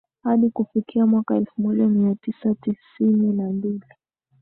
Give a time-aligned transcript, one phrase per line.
[0.23, 3.85] hadi kufikia mwaka elfu moja mia tisa tisini na mbili